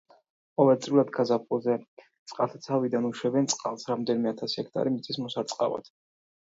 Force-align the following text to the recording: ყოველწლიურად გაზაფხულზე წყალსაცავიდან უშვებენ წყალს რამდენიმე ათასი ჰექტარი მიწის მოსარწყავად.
ყოველწლიურად 0.61 1.11
გაზაფხულზე 1.17 1.75
წყალსაცავიდან 2.33 3.07
უშვებენ 3.11 3.53
წყალს 3.55 3.87
რამდენიმე 3.93 4.35
ათასი 4.35 4.61
ჰექტარი 4.63 4.99
მიწის 4.99 5.25
მოსარწყავად. 5.29 5.97